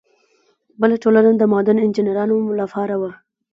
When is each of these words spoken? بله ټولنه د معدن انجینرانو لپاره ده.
بله 0.81 0.95
ټولنه 1.03 1.29
د 1.37 1.43
معدن 1.51 1.77
انجینرانو 1.85 2.37
لپاره 2.59 2.95
ده. 3.01 3.11